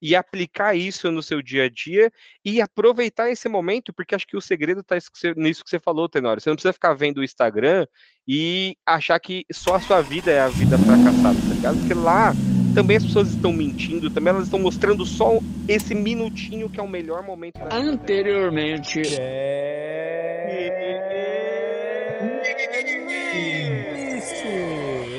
[0.00, 2.10] e aplicar isso no seu dia a dia
[2.44, 4.96] e aproveitar esse momento, porque acho que o segredo está
[5.36, 6.40] nisso que você falou, Tenório.
[6.40, 7.86] Você não precisa ficar vendo o Instagram
[8.26, 11.78] e achar que só a sua vida é a vida fracassada, tá ligado?
[11.78, 12.32] Porque lá
[12.74, 16.88] também as pessoas estão mentindo, também elas estão mostrando só esse minutinho que é o
[16.88, 19.02] melhor momento da Anteriormente.
[19.18, 20.30] É...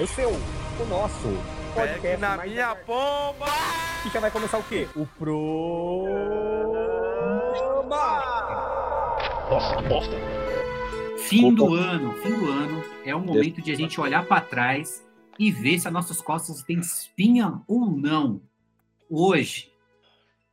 [0.01, 3.45] O seu, o nosso podcast Pegue na mais minha pomba!
[4.05, 4.87] E já vai começar o quê?
[4.95, 6.05] O Pro...
[9.49, 10.15] Nossa, que bosta.
[11.19, 15.05] Fim do ano, fim do ano é o momento de a gente olhar para trás
[15.37, 18.41] e ver se as nossas costas têm espinha ou não.
[19.09, 19.71] Hoje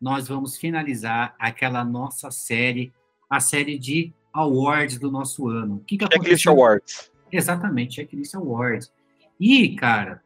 [0.00, 2.92] nós vamos finalizar aquela nossa série,
[3.28, 5.76] a série de awards do nosso ano.
[5.76, 6.52] O que, que Checklist aconteceu?
[6.52, 7.12] Awards.
[7.30, 8.92] Exatamente, Checklist Awards.
[9.40, 10.22] E, cara,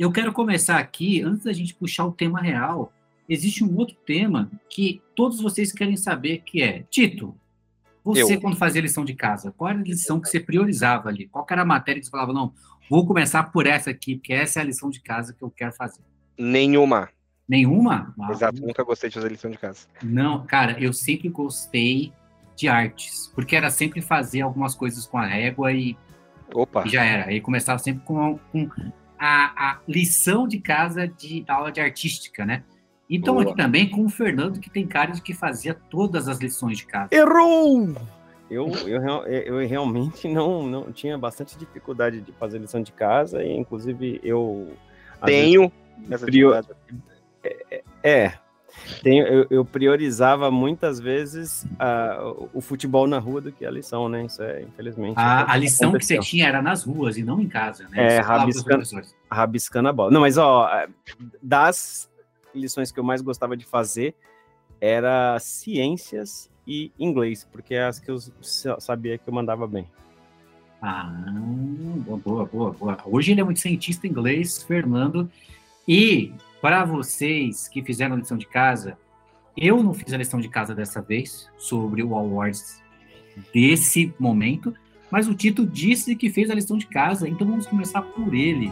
[0.00, 2.90] eu quero começar aqui, antes da gente puxar o tema real,
[3.28, 7.36] existe um outro tema que todos vocês querem saber, que é, Tito,
[8.02, 8.40] você Eu.
[8.40, 11.28] quando fazia lição de casa, qual era a lição que você priorizava ali?
[11.28, 12.54] Qual era a matéria que você falava, não,
[12.88, 15.74] vou começar por essa aqui, porque essa é a lição de casa que eu quero
[15.74, 16.00] fazer.
[16.38, 17.10] Nenhuma.
[17.46, 18.14] Nenhuma?
[18.18, 19.86] Ah, Exato, nunca gostei de fazer lição de casa.
[20.02, 22.10] Não, cara, eu sempre gostei
[22.56, 25.94] de artes, porque era sempre fazer algumas coisas com a régua e
[26.54, 26.84] Opa.
[26.86, 27.26] E já era.
[27.26, 28.68] Aí começava sempre com, com
[29.20, 32.64] a, a lição de casa de aula de artística, né?
[33.08, 33.44] Então Boa.
[33.46, 36.86] aqui também com o Fernando, que tem cara de que fazia todas as lições de
[36.86, 37.08] casa.
[37.12, 37.94] Errou!
[38.50, 43.52] Eu, eu, eu realmente não, não tinha bastante dificuldade de fazer lição de casa, e
[43.56, 44.72] inclusive eu.
[45.24, 45.70] Tenho.
[46.10, 46.80] Essa Prio- atividade.
[47.42, 48.32] vezes- é.
[49.02, 51.66] Tenho, eu, eu priorizava muitas vezes
[52.54, 54.24] o- futebol na rua do que a lição, né?
[54.26, 55.18] Isso é, infelizmente.
[55.18, 58.16] A, a lição que você tinha era nas ruas e não em casa, né?
[58.16, 58.84] É, rabiscando.
[59.30, 60.10] rabiscando a bola.
[60.10, 60.68] Não, mas ó,
[61.42, 62.10] das
[62.54, 64.14] lições que eu mais gostava de fazer
[64.80, 69.86] era ciências e inglês, porque é as que eu sa- sabia que eu mandava bem.
[70.82, 71.12] Ah,
[72.24, 72.98] boa, boa, boa.
[73.04, 75.30] Hoje ele é muito cientista inglês, Fernando.
[75.86, 78.98] E para vocês que fizeram a lição de casa,
[79.56, 82.82] eu não fiz a lição de casa dessa vez sobre o Awards
[83.52, 84.74] desse momento,
[85.10, 88.70] mas o Tito disse que fez a lição de casa, então vamos começar por ele.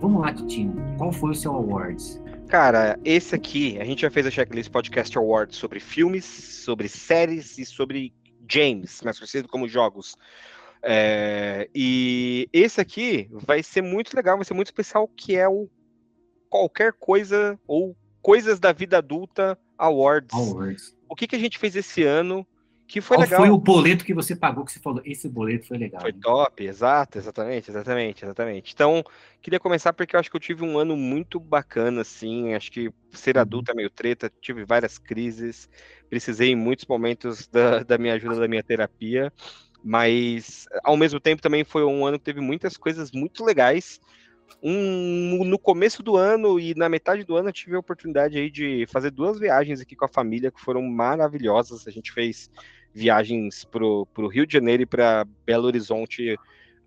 [0.00, 0.74] Vamos lá, Titinho.
[0.96, 2.20] Qual foi o seu Awards?
[2.48, 7.58] Cara, esse aqui, a gente já fez a Checklist Podcast Awards sobre filmes, sobre séries
[7.58, 8.14] e sobre
[8.50, 10.16] James, mais conhecido como jogos.
[10.82, 15.68] É, e esse aqui vai ser muito legal, vai ser muito especial, que é o
[16.48, 20.34] Qualquer Coisa ou Coisas da Vida Adulta Awards.
[20.34, 20.96] Awards.
[21.06, 22.46] O que, que a gente fez esse ano
[22.88, 23.40] que foi Qual legal?
[23.40, 25.02] foi o boleto que você pagou que você falou?
[25.04, 26.00] Esse boleto foi legal.
[26.00, 28.72] Foi hein?" top, exato, exatamente, exatamente, exatamente.
[28.72, 29.04] Então,
[29.42, 32.54] queria começar porque eu acho que eu tive um ano muito bacana, assim.
[32.54, 35.68] Acho que ser adulto é meio treta, tive várias crises,
[36.08, 39.30] precisei em muitos momentos da, da minha ajuda, da minha terapia,
[39.84, 44.00] mas ao mesmo tempo também foi um ano que teve muitas coisas muito legais.
[44.62, 48.50] Um, no começo do ano e na metade do ano eu tive a oportunidade aí
[48.50, 51.86] de fazer duas viagens aqui com a família que foram maravilhosas.
[51.86, 52.50] A gente fez
[52.94, 56.36] viagens para o Rio de Janeiro e para Belo Horizonte,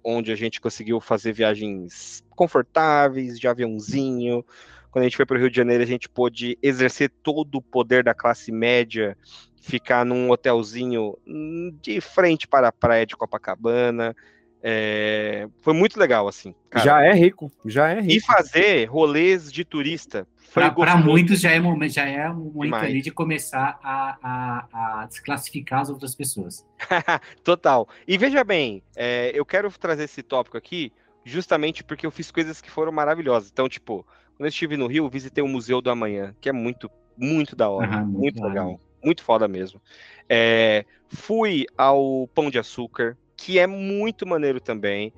[0.03, 4.45] onde a gente conseguiu fazer viagens confortáveis, de aviãozinho.
[4.89, 7.61] Quando a gente foi para o Rio de Janeiro, a gente pôde exercer todo o
[7.61, 9.17] poder da classe média,
[9.61, 14.15] ficar num hotelzinho hum, de frente para a praia de Copacabana.
[14.63, 16.53] É, Foi muito legal, assim.
[16.69, 16.85] cara.
[16.85, 18.25] já é rico, já é E rico.
[18.27, 20.27] fazer rolês de turista.
[20.53, 22.83] Para muitos já é momento, já é um momento Demais.
[22.83, 26.65] ali de começar a, a, a desclassificar as outras pessoas.
[27.43, 27.87] Total.
[28.05, 30.91] E veja bem, é, eu quero trazer esse tópico aqui
[31.23, 33.49] justamente porque eu fiz coisas que foram maravilhosas.
[33.51, 34.05] Então, tipo,
[34.35, 37.69] quando eu estive no Rio, visitei o Museu do Amanhã, que é muito, muito da
[37.69, 38.03] hora.
[38.03, 38.77] Muito legal.
[39.03, 39.81] Muito foda mesmo.
[40.27, 45.13] É, fui ao Pão de Açúcar, que é muito maneiro também.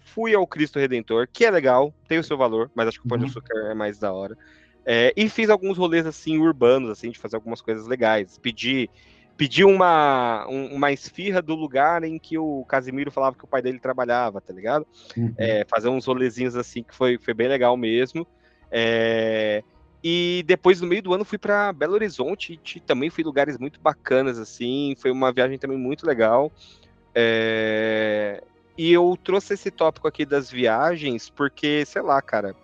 [0.00, 3.08] Fui ao Cristo Redentor, que é legal, tem o seu valor, mas acho que o
[3.08, 3.30] Pão de Uhum.
[3.30, 4.36] Açúcar é mais da hora.
[4.86, 8.38] É, e fiz alguns rolês assim urbanos, assim, de fazer algumas coisas legais.
[8.40, 8.90] Pedi,
[9.36, 13.62] pedi uma, um- uma esfirra do lugar em que o Casimiro falava que o pai
[13.62, 14.86] dele trabalhava, tá ligado?
[15.38, 18.26] É, fazer uns rolezinhos assim que foi, foi bem legal mesmo.
[18.70, 19.62] É,
[20.02, 23.80] e depois, no meio do ano, fui para Belo Horizonte e também fui lugares muito
[23.80, 24.94] bacanas, assim.
[25.00, 26.52] Foi uma viagem também muito legal.
[27.16, 28.40] É,
[28.76, 32.56] e eu trouxe esse tópico aqui das viagens porque, sei lá, cara,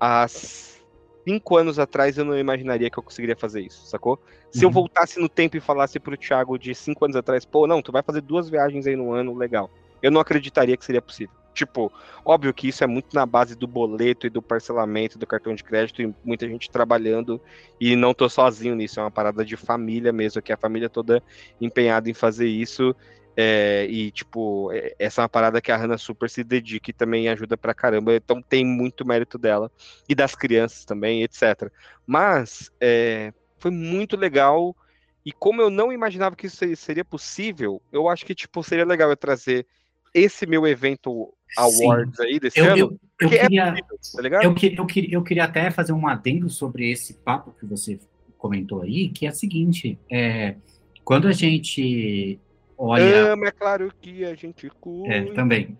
[0.00, 0.80] as
[1.26, 4.20] cinco anos atrás eu não imaginaria que eu conseguiria fazer isso, sacou?
[4.50, 4.74] Se eu Uhum.
[4.74, 8.02] voltasse no tempo e falasse pro Thiago de cinco anos atrás, pô, não, tu vai
[8.04, 9.70] fazer duas viagens aí no ano, legal.
[10.02, 11.34] Eu não acreditaria que seria possível.
[11.54, 11.92] Tipo,
[12.24, 15.62] óbvio que isso é muito na base do boleto e do parcelamento do cartão de
[15.62, 17.40] crédito e muita gente trabalhando
[17.78, 21.22] e não tô sozinho nisso, é uma parada de família mesmo, que a família toda
[21.60, 22.94] empenhada em fazer isso.
[23.36, 26.94] É, e, tipo, é- essa é uma parada que a Hannah super se dedica e
[26.94, 28.14] também ajuda pra caramba.
[28.14, 29.70] Então tem muito mérito dela
[30.08, 31.70] e das crianças também, etc.
[32.06, 34.76] Mas é, foi muito legal.
[35.24, 39.08] E como eu não imaginava que isso seria- possível, eu acho que tipo seria legal
[39.08, 39.66] eu trazer
[40.12, 44.42] esse meu evento awards aí desse Eu, ano, eu, eu é queria, possível, tá ligado?
[44.44, 47.98] eu, que- eu, queria, eu queria até fazer um adendo sobre esse papo que você
[48.36, 50.56] comentou aí, que é o seguinte, é,
[51.04, 52.40] quando a gente
[52.86, 53.32] olha...
[53.32, 55.14] Ama, é claro que a gente cuida.
[55.14, 55.76] É, também.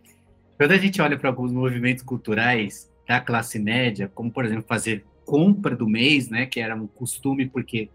[0.56, 5.04] Quando a gente olha para alguns movimentos culturais da classe média, como, por exemplo, fazer
[5.24, 7.88] compra do mês, né, que era um costume porque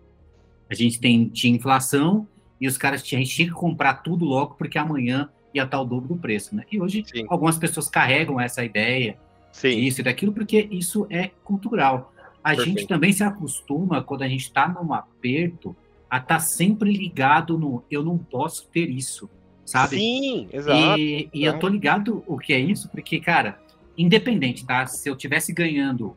[0.70, 2.28] a gente tem, tinha inflação
[2.60, 5.80] e os caras tinham, a gente tinha que comprar tudo logo porque amanhã ia estar
[5.80, 6.64] o dobro do preço, né?
[6.72, 7.26] E hoje Sim.
[7.30, 9.18] algumas pessoas carregam essa ideia
[9.52, 12.14] Sim, disso e daquilo, porque isso é cultural.
[12.44, 12.80] A Perfeito.
[12.80, 15.76] gente também se acostuma, quando a gente está num aperto,
[16.10, 19.30] a estar sempre ligado no eu não posso ter isso,
[19.66, 19.98] sabe?
[19.98, 21.00] sim, exato.
[21.00, 23.60] E, e eu tô ligado o que é isso, porque, cara,
[23.98, 24.86] independente, tá?
[24.86, 26.16] Se eu tivesse ganhando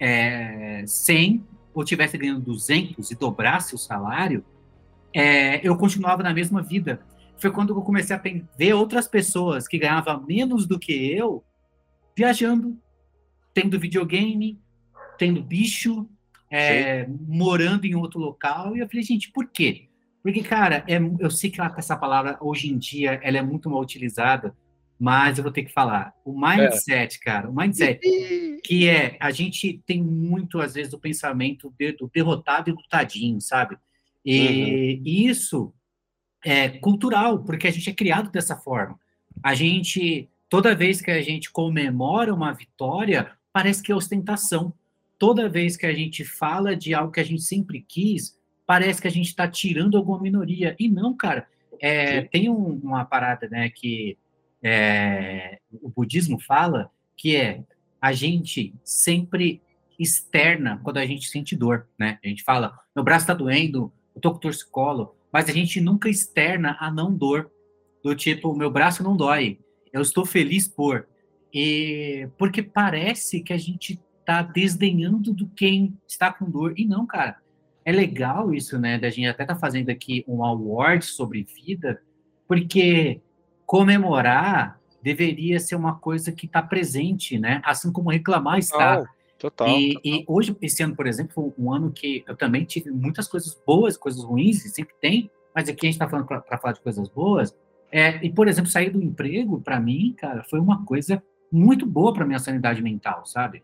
[0.00, 1.44] é, 100
[1.74, 4.44] ou tivesse ganhando 200 e dobrasse o salário,
[5.12, 7.00] é, eu continuava na mesma vida.
[7.36, 8.22] Foi quando eu comecei a
[8.56, 11.44] ver outras pessoas que ganhavam menos do que eu
[12.16, 12.78] viajando,
[13.52, 14.60] tendo videogame,
[15.18, 16.08] tendo bicho,
[16.52, 18.76] é, morando em outro local.
[18.76, 19.88] E eu falei, gente, por quê?
[20.22, 23.68] Porque, cara, é, eu sei que ela- essa palavra hoje em dia ela é muito
[23.68, 24.54] mal utilizada,
[25.00, 26.14] mas eu vou ter que falar.
[26.24, 27.98] O mindset, cara, o mindset,
[28.62, 33.40] que é a gente tem muito, às vezes, o pensamento de- do derrotado e lutadinho,
[33.40, 33.76] sabe?
[34.24, 35.72] E isso
[36.44, 38.98] é cultural, porque a gente é criado dessa forma.
[39.42, 44.72] A gente, toda vez que a gente comemora uma vitória, parece que é ostentação.
[45.22, 48.36] Toda vez que a gente fala de algo que a gente sempre quis,
[48.66, 50.74] parece que a gente está tirando alguma minoria.
[50.80, 51.46] E não, cara.
[51.78, 54.18] É, tem um- uma parada, né, que
[54.60, 57.62] é, o budismo fala, que é
[58.00, 59.62] a gente sempre
[59.96, 62.18] externa quando a gente sente dor, né?
[62.24, 66.08] A gente fala, meu braço tá doendo, eu tô com torcicolo, mas a gente nunca
[66.08, 67.48] externa a não dor.
[68.02, 69.60] Do tipo, meu braço não dói,
[69.92, 71.06] eu estou feliz por.
[71.54, 76.74] E porque parece que a gente tá desdenhando do quem está com dor.
[76.76, 77.36] E não, cara.
[77.84, 78.98] É legal isso, né?
[78.98, 82.00] Da gente até tá fazendo aqui um award sobre vida,
[82.46, 83.20] porque
[83.66, 87.60] comemorar deveria ser uma coisa que está presente, né?
[87.64, 88.98] Assim como reclamar está.
[88.98, 89.68] Total, total.
[89.68, 90.12] E, total.
[90.12, 93.60] e hoje, esse ano, por exemplo, foi um ano que eu também tive muitas coisas
[93.66, 96.80] boas, coisas ruins, e sempre tem, mas aqui a gente está falando para falar de
[96.80, 97.56] coisas boas.
[97.90, 102.14] É, e, por exemplo, sair do emprego, para mim, cara, foi uma coisa muito boa
[102.14, 103.62] para minha sanidade mental, sabe?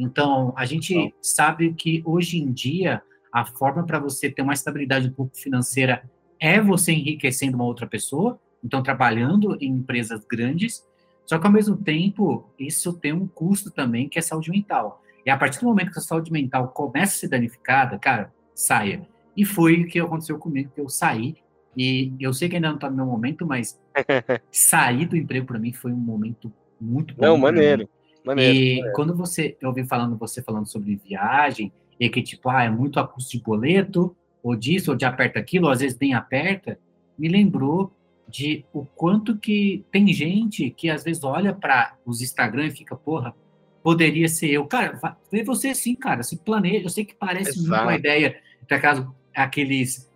[0.00, 5.08] Então, a gente sabe que hoje em dia, a forma para você ter uma estabilidade
[5.08, 6.08] um pouco financeira
[6.40, 10.82] é você enriquecendo uma outra pessoa, então trabalhando em empresas grandes,
[11.26, 15.02] só que ao mesmo tempo, isso tem um custo também, que é saúde mental.
[15.24, 19.06] E a partir do momento que a saúde mental começa a ser danificada, cara, saia.
[19.36, 21.36] E foi o que aconteceu comigo, que eu saí,
[21.76, 23.78] e eu sei que ainda não está no meu momento, mas
[24.50, 27.22] sair do emprego para mim foi um momento muito bom.
[27.22, 27.86] Não, pra mim.
[28.24, 28.54] Maneiro.
[28.54, 28.88] Maneiro.
[28.88, 32.70] E quando você, eu ouvi falando, você falando sobre viagem, e que tipo, ah, é
[32.70, 36.14] muito a custo de boleto, ou disso, ou de aperta aquilo, ou às vezes nem
[36.14, 36.78] aperta,
[37.18, 37.92] me lembrou
[38.26, 42.96] de o quanto que tem gente que às vezes olha para os Instagram e fica,
[42.96, 43.34] porra,
[43.82, 44.64] poderia ser eu.
[44.66, 44.98] Cara,
[45.30, 46.86] vê você sim, cara, se planeja.
[46.86, 47.98] Eu sei que parece muito uma Exato.
[47.98, 50.10] ideia, por acaso, aqueles,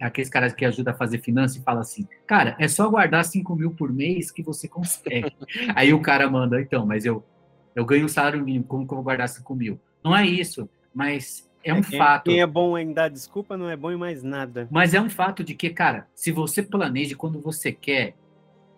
[0.00, 3.56] aqueles caras que ajudam a fazer finança e fala assim, cara, é só guardar 5
[3.56, 5.32] mil por mês que você consegue.
[5.74, 7.24] Aí o cara manda, então, mas eu,
[7.76, 9.78] eu ganho um salário mínimo, como que eu vou guardar 5 mil?
[10.02, 12.24] Não é isso, mas é um Quem- fato.
[12.24, 14.66] Quem é bom em dar desculpa não é bom em mais nada.
[14.70, 18.14] Mas é um fato de que, cara, se você planeja quando você quer,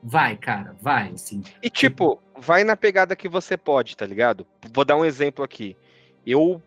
[0.02, 1.42] vai, cara, vai, assim.
[1.62, 4.44] E tipo, vai na pegada que você pode, tá ligado?
[4.72, 5.76] Vou dar um exemplo aqui.
[6.26, 6.60] Eu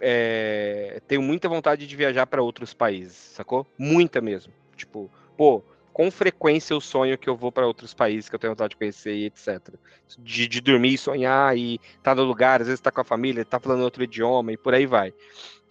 [0.00, 3.66] é, tenho muita vontade de viajar para outros países, sacou?
[3.76, 4.52] Muita mesmo.
[4.76, 5.62] Tipo, pô,
[5.94, 8.76] com frequência eu sonho que eu vou para outros países que eu tenho vontade de
[8.76, 9.60] conhecer e etc.
[10.18, 13.44] De, de dormir e sonhar e tá no lugar, às vezes tá com a família,
[13.44, 15.14] tá falando outro idioma e por aí vai.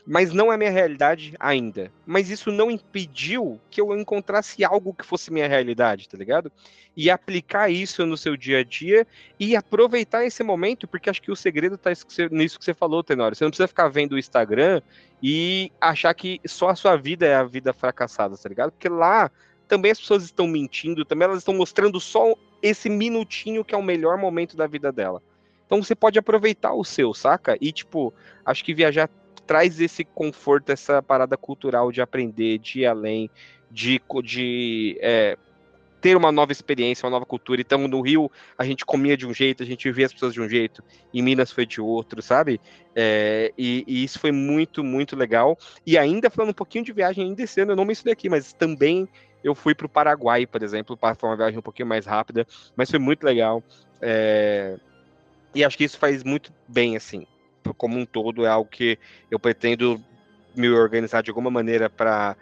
[0.05, 1.91] mas não é minha realidade ainda.
[2.05, 6.51] Mas isso não impediu que eu encontrasse algo que fosse minha realidade, tá ligado?
[6.95, 9.07] E aplicar isso no seu dia a dia
[9.39, 11.91] e aproveitar esse momento, porque acho que o segredo tá
[12.31, 13.35] nisso que você falou, Tenório.
[13.35, 14.81] Você não precisa ficar vendo o Instagram
[15.21, 18.71] e achar que só a sua vida é a vida fracassada, tá ligado?
[18.71, 19.31] Porque lá
[19.73, 23.81] também as pessoas estão mentindo, também elas estão mostrando só esse minutinho que é o
[23.81, 25.19] melhor momento da vida dela.
[25.65, 27.57] Então você pode aproveitar o seu, saca?
[27.59, 28.13] E, tipo,
[28.45, 29.09] acho que viajar
[29.47, 33.31] traz esse conforto, essa parada cultural de aprender, de ir além,
[33.71, 35.39] de, de é,
[35.99, 37.59] ter uma nova experiência, uma nova cultura.
[37.59, 40.39] Então, no Rio, a gente comia de um jeito, a gente via as pessoas de
[40.41, 42.61] um jeito, em Minas foi de outro, sabe?
[42.95, 45.57] É, e, e, isso foi muito, muito legal.
[45.83, 48.53] E ainda falando um pouquinho de viagem, ainda esse ano, eu não mencionei aqui, mas
[48.53, 49.09] também
[49.43, 52.89] eu fui para o Paraguai, por exemplo, para uma viagem um pouquinho mais rápida, mas
[52.89, 53.63] foi muito legal.
[54.01, 54.77] É,
[55.53, 57.25] e acho que isso faz muito bem, assim
[57.77, 58.99] como um todo, é algo que
[59.31, 60.03] eu pretendo
[60.53, 62.35] me organizar de alguma maneira para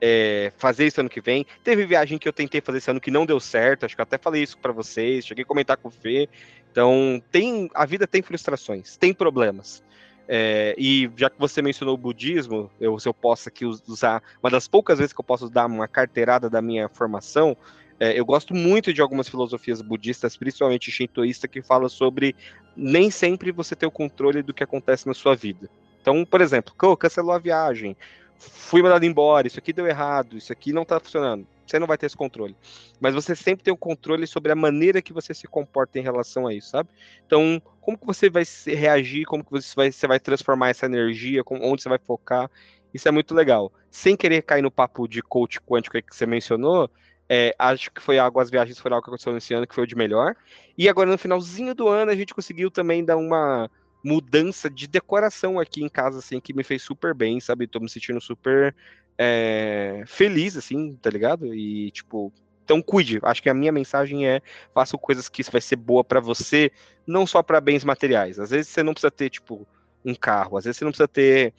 [0.00, 1.44] é, fazer isso ano que vem.
[1.64, 4.04] Teve viagem que eu tentei fazer esse ano que não deu certo, acho que eu
[4.04, 6.28] até falei isso para vocês, cheguei a comentar com o Fê.
[6.70, 9.82] Então, tem, a vida tem frustrações, tem problemas.
[10.30, 14.50] É, e já que você mencionou o budismo, eu, se eu posso aqui usar, uma
[14.50, 17.56] das poucas vezes que eu posso dar uma carteirada da minha formação,
[17.98, 22.36] é, eu gosto muito de algumas filosofias budistas, principalmente shintoísta, que fala sobre
[22.76, 25.68] nem sempre você ter o controle do que acontece na sua vida.
[26.00, 27.96] Então, por exemplo, cancelou a viagem,
[28.36, 31.46] fui mandado embora, isso aqui deu errado, isso aqui não está funcionando.
[31.68, 32.56] Você não vai ter esse controle.
[33.00, 36.46] Mas você sempre tem o controle sobre a maneira que você se comporta em relação
[36.46, 36.88] a isso, sabe?
[37.26, 41.42] Então, como que você vai reagir, como que você vai, você vai transformar essa energia,
[41.46, 42.50] onde você vai focar,
[42.92, 43.72] isso é muito legal.
[43.90, 46.90] Sem querer cair no papo de coach quântico que você mencionou,
[47.28, 49.84] é, acho que foi algo, as viagens foram algo que aconteceu nesse ano que foi
[49.84, 50.34] o de melhor.
[50.76, 53.70] E agora no finalzinho do ano a gente conseguiu também dar uma
[54.02, 57.66] mudança de decoração aqui em casa, assim, que me fez super bem, sabe?
[57.66, 58.74] Tô me sentindo super
[59.18, 61.52] é, feliz, assim, tá ligado?
[61.52, 62.32] E, tipo,
[62.64, 63.18] então cuide.
[63.22, 64.40] Acho que a minha mensagem é:
[64.72, 66.70] faça coisas que vai ser boa para você,
[67.06, 68.38] não só para bens materiais.
[68.38, 69.66] Às vezes você não precisa ter, tipo,
[70.04, 71.52] um carro, às vezes você não precisa ter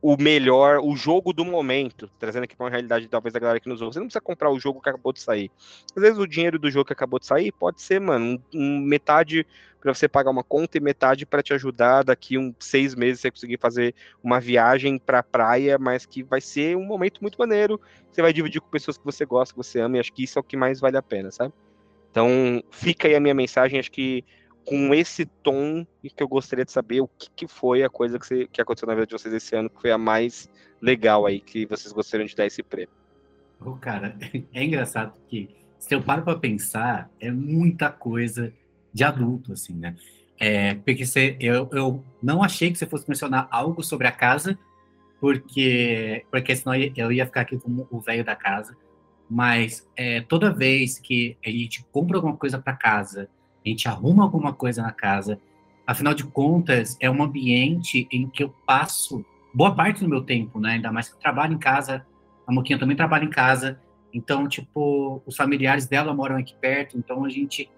[0.00, 3.68] o melhor, o jogo do momento, trazendo aqui para uma realidade talvez da galera que
[3.68, 3.94] nos ouve.
[3.94, 5.50] Você não precisa comprar o jogo que acabou de sair.
[5.94, 8.80] Às vezes o dinheiro do jogo que acabou de sair pode ser, mano, um, um
[8.80, 9.46] metade
[9.80, 13.30] para você pagar uma conta e metade para te ajudar daqui uns seis meses você
[13.30, 17.80] conseguir fazer uma viagem para praia, mas que vai ser um momento muito maneiro.
[18.10, 20.38] Você vai dividir com pessoas que você gosta, que você ama, e acho que isso
[20.38, 21.52] é o que mais vale a pena, sabe?
[22.12, 24.24] Então, fica aí a minha mensagem, acho que
[24.64, 28.18] com esse tom e que eu gostaria de saber o que, que foi a coisa
[28.18, 30.48] que, você, que aconteceu na vida de vocês esse ano, que foi a mais
[30.80, 32.90] legal aí, que vocês gostariam de dar esse prêmio.
[33.60, 34.16] Oh, cara,
[34.52, 38.52] é engraçado que se eu paro para pensar, é muita coisa
[38.92, 39.96] de adulto, assim, né?
[40.38, 44.58] É, porque você, eu, eu não achei que você fosse mencionar algo sobre a casa,
[45.20, 48.76] porque, porque senão eu ia ficar aqui como o velho da casa.
[49.30, 53.28] Mas é, toda vez que a gente compra alguma coisa para casa,
[53.64, 55.38] a gente arruma alguma coisa na casa.
[55.86, 60.60] Afinal de contas, é um ambiente em que eu passo boa parte do meu tempo,
[60.60, 60.72] né?
[60.72, 62.06] Ainda mais que eu trabalho em casa,
[62.46, 63.78] a Moquinha também trabalha em casa.
[64.12, 67.70] Então, tipo, os familiares dela moram aqui perto, então a gente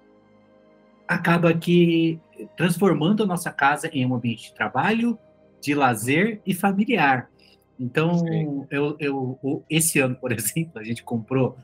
[1.07, 2.19] acaba aqui
[2.57, 5.19] transformando a nossa casa em um ambiente de trabalho,
[5.61, 7.31] de lazer e familiar.
[7.79, 8.25] Então,
[8.71, 11.57] eu, eu, esse ano, por exemplo, a gente comprou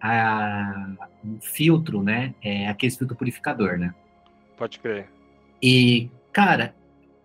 [0.00, 0.90] a,
[1.24, 2.34] um filtro, né?
[2.42, 3.94] É aquele filtro purificador, né?
[4.56, 5.08] Pode crer.
[5.62, 6.74] E, cara,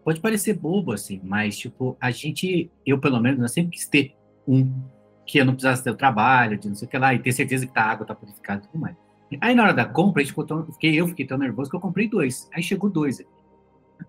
[0.03, 4.15] pode parecer bobo, assim, mas, tipo, a gente, eu pelo menos, eu sempre quis ter
[4.47, 4.71] um
[5.25, 7.31] que eu não precisasse ter o trabalho, de não sei o que lá, e ter
[7.31, 8.95] certeza que tá, a água tá purificada e tudo mais.
[9.39, 11.75] Aí na hora da compra, a gente ficou tão, fiquei, eu fiquei tão nervoso que
[11.75, 12.49] eu comprei dois.
[12.53, 13.23] Aí chegou dois.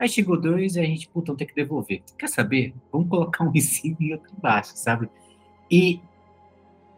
[0.01, 2.03] Aí chegou dois e a gente, puta, vamos ter que devolver.
[2.19, 2.75] Quer saber?
[2.91, 5.09] Vamos colocar um em cima e outro embaixo, sabe?
[5.71, 6.01] E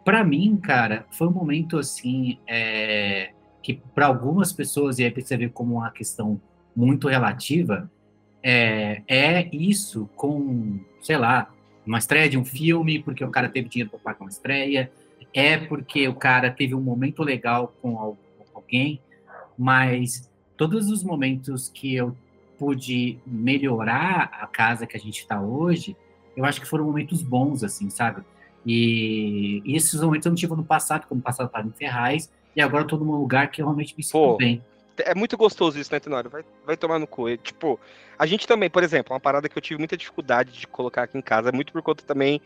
[0.05, 3.33] para mim, cara, foi um momento assim é,
[3.63, 6.41] que para algumas pessoas, e aí você como uma questão
[6.77, 7.91] muito relativa,
[8.43, 11.51] é, é isso com, sei lá,
[11.87, 14.93] uma estreia de um filme, porque o cara teve dinheiro para pagar uma estreia,
[15.33, 18.17] é porque o cara teve um momento legal com
[18.55, 19.01] alguém,
[19.57, 22.15] mas todos os momentos que eu
[22.59, 25.97] pude melhorar a casa que a gente está hoje,
[26.37, 28.23] eu acho que foram momentos bons, assim, sabe?
[28.67, 32.61] E, e esses momentos eu não tive no passado, como passado estava em Ferraz, e
[32.61, 34.63] agora eu tô num lugar que eu realmente me sinto Pô, bem.
[34.99, 36.31] É muito gostoso isso, né, Tenório?
[36.31, 37.37] Vai, vai tomar no cu.
[37.37, 37.81] Tipo,
[38.19, 41.19] a gente também, por exemplo, uma parada que eu tive muita dificuldade de colocar aqui
[41.19, 42.41] em casa, é muito por conta também.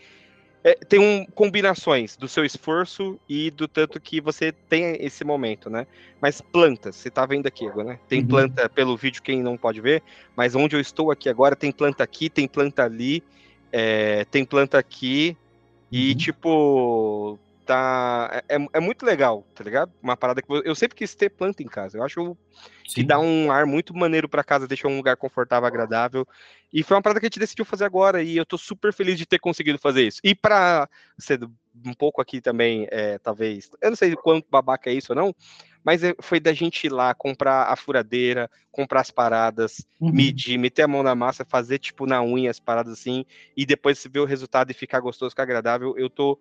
[0.65, 5.71] É, tem um, combinações do seu esforço e do tanto que você tem esse momento,
[5.71, 5.87] né?
[6.21, 8.01] Mas plantas, você tá vendo aqui agora, né?
[8.09, 8.27] Tem uhum.
[8.27, 10.03] planta pelo vídeo, quem não pode ver,
[10.35, 13.23] mas onde eu estou aqui agora, tem planta aqui, tem planta ali
[13.73, 15.37] é, tem planta aqui,
[15.90, 16.16] e, Uhum.
[16.16, 18.42] tipo, tá.
[18.49, 19.92] É, é muito legal, tá ligado?
[20.02, 21.99] Uma parada que eu, sempre quis ter planta em casa.
[21.99, 22.37] Eu acho
[22.85, 23.07] que Sim.
[23.07, 26.26] dá um ar muito maneiro pra casa, deixa um lugar confortável, agradável.
[26.73, 29.16] E foi uma parada que a gente decidiu fazer agora, e eu tô super feliz
[29.18, 30.21] de ter conseguido fazer isso.
[30.25, 31.40] E pra ser
[31.87, 35.35] um pouco aqui também, é, talvez, eu não sei quanto babaca é isso ou não,
[35.88, 40.12] mas é- foi da gente ir lá comprar a furadeira, comprar as paradas, Uhum.
[40.12, 43.25] medir, meter a mão na massa, fazer tipo na unha as paradas assim,
[43.57, 46.38] e depois se ver o resultado e ficar gostoso, ficar agradável, eu tô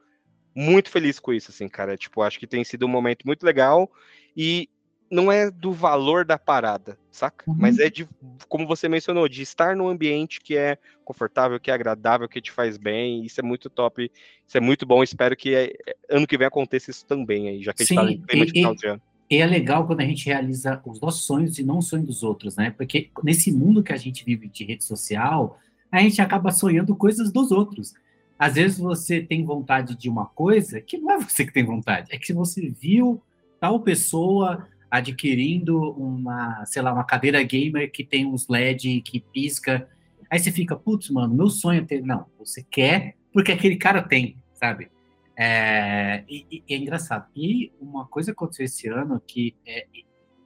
[0.54, 1.96] muito feliz com isso, assim, cara.
[1.96, 3.90] Tipo, acho que tem sido um momento muito legal
[4.36, 4.70] e
[5.10, 7.50] não é do valor da parada, saca?
[7.50, 7.56] Uhum.
[7.58, 8.06] Mas é de,
[8.50, 12.52] como você mencionou, de estar num ambiente que é confortável, que é agradável, que te
[12.52, 13.24] faz bem.
[13.24, 14.12] Isso é muito top,
[14.46, 15.02] isso é muito bom.
[15.02, 15.72] Espero que é,
[16.10, 18.46] ano que vem aconteça isso também aí, já que a gente tá Sim, em clima
[18.46, 19.02] de final de ano.
[19.30, 22.24] E é legal quando a gente realiza os nossos sonhos e não os sonhos dos
[22.24, 22.72] outros, né?
[22.72, 25.60] Porque nesse mundo que a gente vive de rede social,
[25.92, 27.94] a gente acaba sonhando coisas dos outros.
[28.40, 32.14] Às vezes você tem vontade de uma coisa que não é você que tem vontade,
[32.14, 33.22] é que você viu
[33.60, 39.90] tal pessoa adquirindo uma, sei lá, uma cadeira gamer que tem uns LED que pisca.
[40.30, 42.02] Aí você fica, putz, mano, meu sonho é ter.
[42.02, 44.90] Não, você quer porque aquele cara tem, sabe?
[45.40, 47.28] É, e, e- é engraçado.
[47.36, 49.86] E uma coisa que aconteceu esse ano que é,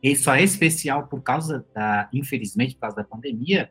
[0.04, 3.70] e só é especial por causa da, infelizmente, por causa da pandemia,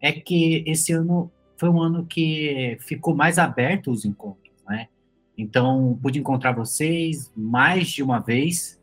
[0.00, 4.88] é que esse ano foi um ano que ficou mais aberto os encontros, né?
[5.36, 8.80] Então, pude encontrar vocês mais de uma vez,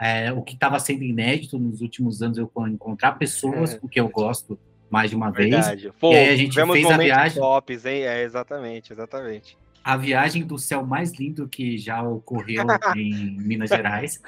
[0.00, 3.78] é, o que estava sendo inédito nos últimos anos, eu encontrar pessoas É.
[3.78, 4.58] com que eu gosto
[4.88, 5.50] mais de uma vez.
[5.50, 5.92] Verdade.
[6.00, 7.38] Pô, E aí a gente fez a viagem.
[7.40, 8.02] tops, hein?
[8.02, 9.58] É, exatamente, exatamente.
[9.82, 12.64] A viagem do céu mais lindo que já ocorreu
[12.96, 14.20] em Minas Gerais.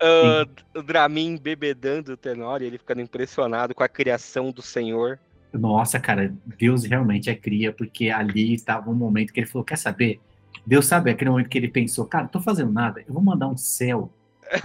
[0.00, 5.18] Ah, o Dramin bebedando o Tenório, ele ficando impressionado com a criação do Senhor.
[5.52, 9.78] Nossa, cara, Deus realmente é cria, porque ali estava um momento que ele falou: quer
[9.78, 10.20] saber?
[10.66, 13.46] Deus sabe, aquele momento que ele pensou, cara, não tô fazendo nada, eu vou mandar
[13.46, 14.12] um céu,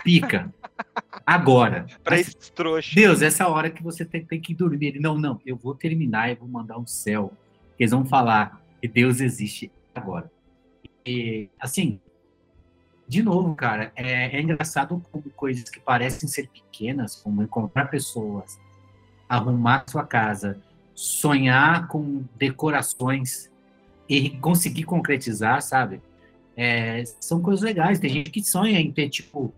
[0.03, 0.51] pica,
[1.25, 1.85] agora.
[2.03, 2.93] Pra Mas, esses trouxas.
[2.93, 4.87] Deus, essa hora que você tem, tem que dormir.
[4.87, 7.31] Ele, não, não, eu vou terminar e vou mandar um céu.
[7.77, 10.31] Eles vão falar que Deus existe agora.
[11.05, 11.99] E, assim,
[13.07, 18.59] de novo, cara, é, é engraçado como coisas que parecem ser pequenas, como encontrar pessoas,
[19.27, 20.61] arrumar sua casa,
[20.93, 23.51] sonhar com decorações
[24.07, 26.01] e conseguir concretizar, sabe?
[26.55, 27.99] É, são coisas legais.
[27.99, 29.53] Tem gente que sonha em ter, tipo,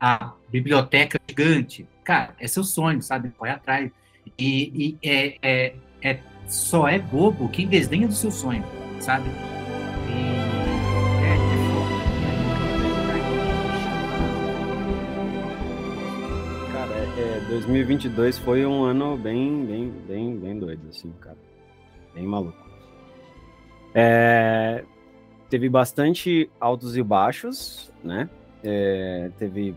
[0.00, 1.86] a biblioteca gigante.
[2.04, 3.30] Cara, é seu sonho, sabe?
[3.30, 3.90] Corre atrás.
[4.38, 8.64] E, e é, é, é- só é bobo quem desdenha do seu sonho,
[9.00, 9.28] sabe?
[17.56, 21.38] 2022 foi um ano bem, bem, bem, bem doido, assim, cara.
[22.14, 22.58] Bem maluco.
[23.94, 24.84] É,
[25.48, 28.28] teve bastante altos e baixos, né?
[28.62, 29.74] É, teve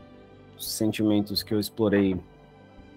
[0.58, 2.18] sentimentos que eu explorei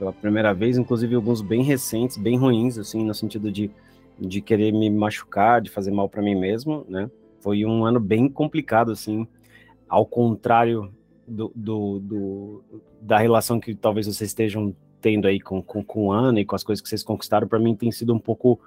[0.01, 3.71] pela primeira vez, inclusive alguns bem recentes, bem ruins, assim, no sentido de,
[4.19, 7.09] de querer me machucar, de fazer mal para mim mesmo, né?
[7.39, 9.29] Foi um ano bem complicado, assim,
[9.89, 10.93] ao contrário
[11.27, 12.65] do, do, do-
[13.03, 16.55] da relação que talvez vocês estejam tendo aí com, com, com o Ana e com
[16.55, 18.61] as coisas que vocês conquistaram, para mim tem sido um pouco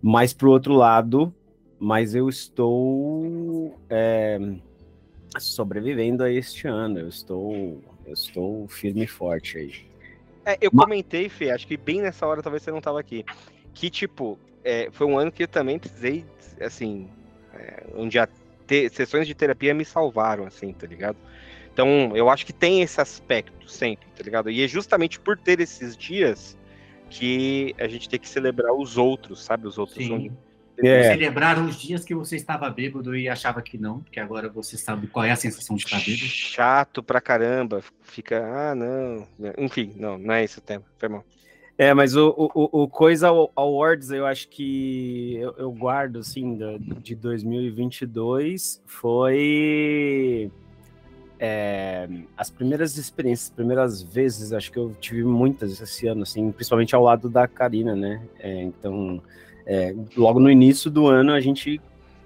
[0.00, 1.32] mais pro outro lado,
[1.78, 4.38] mas eu estou é,
[5.38, 9.74] sobrevivendo a este ano, eu estou, eu estou firme e forte aí.
[10.46, 13.24] É, eu Ma- comentei, Fê, acho que bem nessa hora talvez você não tava aqui.
[13.74, 16.24] Que, tipo, é, foi um ano que eu também precisei,
[16.60, 17.06] assim,
[17.52, 18.26] é, onde a
[18.66, 21.18] te- sessões de terapia me salvaram, assim, tá ligado?
[21.78, 24.50] Então, eu acho que tem esse aspecto sempre, tá ligado?
[24.50, 26.58] E é justamente por ter esses dias
[27.08, 29.68] que a gente tem que celebrar os outros, sabe?
[29.68, 29.96] Os outros.
[30.04, 30.12] Sim.
[30.12, 30.32] onde-
[30.84, 31.12] É.
[31.12, 35.06] Celebrar os dias que você estava bêbado e achava que não, porque agora você sabe
[35.06, 36.16] qual é a sensação de estar bêbado.
[36.26, 37.80] Chato pra caramba.
[38.02, 39.26] Fica, ah, não.
[39.56, 40.84] Enfim, não, não é esse o tema.
[40.98, 41.24] Foi mal.
[41.76, 46.58] É, mas o, o, o- Coisa Awards, eu acho que eu, eu guardo, assim,
[47.02, 50.50] de 2022, foi
[51.38, 56.50] é, as primeiras experiências, as primeiras vezes, acho que eu tive muitas esse ano, assim,
[56.50, 58.22] principalmente ao lado da Karina, né?
[58.40, 59.22] É, então,
[59.64, 61.80] é, logo no início do ano, a gente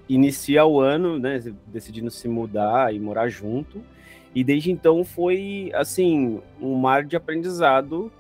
[0.09, 3.83] inicia o ano, né, decidindo se mudar e morar junto,
[4.35, 8.11] e desde então foi, assim, um mar de aprendizado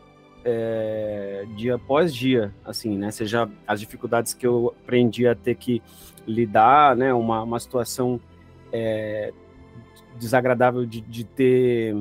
[0.45, 3.11] é, dia após dia, assim, né?
[3.11, 5.81] Seja as dificuldades que eu aprendi a ter que
[6.27, 7.15] lidar, né?
[7.15, 8.21] Uma, uma situação
[8.73, 9.33] é,
[10.19, 11.95] desagradável de, de ter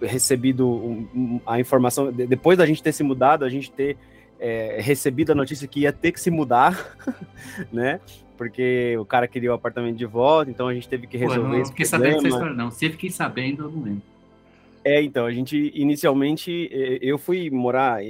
[0.00, 3.96] recebido um- um- a informação de- depois da gente ter se mudado, a gente ter
[4.40, 6.96] é, recebido a notícia que ia ter que se mudar,
[7.72, 8.00] né?
[8.36, 11.48] Porque o cara queria o apartamento de volta, então a gente teve que Pô, resolver
[11.50, 12.36] não esse fiquei sabendo dessa problema.
[12.36, 12.70] história, não.
[12.70, 14.02] Se fiquei sabendo, eu não lembro.
[14.84, 16.68] É, então, a gente inicialmente
[17.00, 18.00] eu fui morar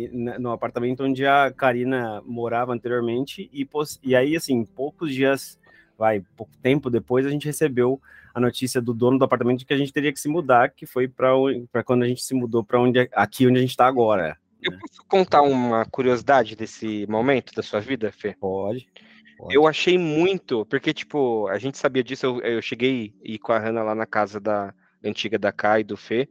[0.40, 3.68] no apartamento onde a Karina morava anteriormente e,
[4.02, 5.56] e aí assim, poucos dias,
[5.98, 8.00] vai, pouco tempo depois a gente recebeu
[8.34, 10.86] a notícia do dono do apartamento de que a gente teria que se mudar, que
[10.86, 11.30] foi para
[11.70, 14.36] para quando a gente se mudou para onde aqui onde a gente está agora.
[14.60, 18.34] Eu posso contar uma curiosidade desse momento da sua vida, Fê?
[18.40, 18.88] Pode.
[19.36, 19.54] pode.
[19.54, 23.58] Eu achei muito, porque, tipo, a gente sabia disso, eu, eu cheguei e com a
[23.58, 24.72] Hannah lá na casa da
[25.04, 26.28] antiga da Kai e do Fê,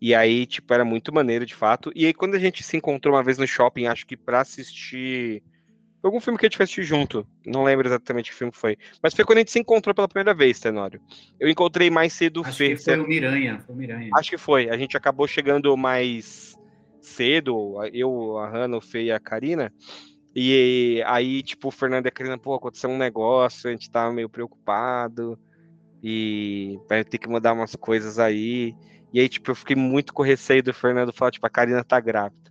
[0.00, 1.90] e aí, tipo, era muito maneiro, de fato.
[1.94, 5.42] E aí, quando a gente se encontrou uma vez no shopping, acho que pra assistir
[6.06, 9.14] algum filme que a gente foi assistir junto, não lembro exatamente que filme foi, mas
[9.14, 11.00] foi quando a gente se encontrou pela primeira vez, Tenório.
[11.38, 12.76] Eu encontrei mais cedo o Acho Fê.
[12.76, 13.62] que foi o Miranha.
[13.66, 14.10] Foi o Miranha.
[14.14, 14.70] Acho que foi.
[14.70, 16.56] A gente acabou chegando mais
[17.00, 19.72] cedo, eu, a Hannah, o Fê e a Karina.
[20.34, 24.12] E aí, tipo, o Fernando e a Karina, pô, aconteceu um negócio, a gente tava
[24.12, 25.38] meio preocupado.
[26.02, 28.74] E vai ter que mudar umas coisas aí.
[29.12, 32.00] E aí, tipo, eu fiquei muito com receio do Fernando falar, tipo, a Karina tá
[32.00, 32.49] grávida.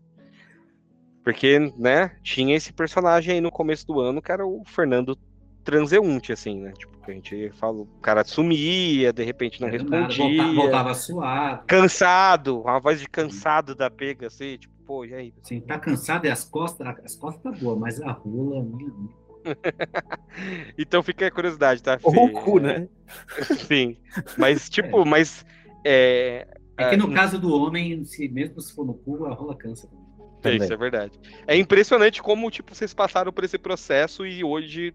[1.24, 5.18] Porque, né, tinha esse personagem aí no começo do ano, que era o Fernando
[5.64, 6.72] transeunte, assim, né?
[6.72, 10.38] Tipo, que a gente fala, o cara sumia, de repente não É, do nada, respondia
[10.38, 11.64] voltava, voltava suado.
[11.68, 15.34] cansado, uma voz de cansado da pega, assim, tipo, pô, e aí?
[15.44, 18.92] Assim, tá cansado e as costas, as costas tá boa, mas a rola, minha
[20.78, 22.00] Então fica a curiosidade, tá?
[22.04, 22.88] Ou o cu, né?
[23.68, 23.98] Sim.
[24.38, 25.46] Mas, tipo, mas.
[25.86, 29.56] É, É que no caso do homem, se, mesmo se for no cu, a rola
[29.56, 29.88] cansa.
[29.88, 30.09] também.
[30.40, 30.58] É, Também.
[30.64, 31.20] isso é verdade.
[31.46, 34.94] É impressionante como, tipo, vocês passaram por esse processo e hoje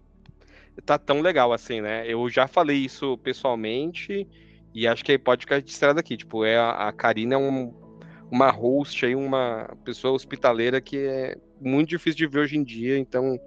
[0.85, 2.03] tá tão legal assim, né?
[2.07, 4.27] Eu já falei isso pessoalmente
[4.73, 6.17] e acho que pode ficar registrado aqui.
[6.17, 7.73] Tipo, é a, a Karina é um,
[8.29, 12.97] uma host aí, uma pessoa hospitaleira que é muito difícil de ver hoje em dia,
[12.97, 13.39] então